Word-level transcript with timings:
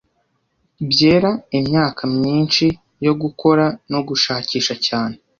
Byera 0.89 1.31
imyaka 1.59 2.01
myinshi 2.15 2.65
yo 3.05 3.13
gukora 3.21 3.65
no 3.91 3.99
gushakisha 4.07 4.73
cyane 4.85 5.15